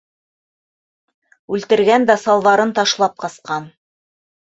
Үлтергән 1.57 2.09
дә 2.13 2.17
салбарын 2.25 2.75
ташлап 2.83 3.19
ҡасҡан! 3.27 3.73